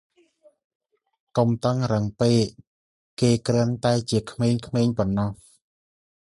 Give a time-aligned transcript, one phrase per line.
[1.37, 2.43] កុំតឹងរ៉ឹងពេក។
[3.19, 5.31] គេគ្រាន់តែគឺជាក្មេងៗប៉ុណ្ណោះ។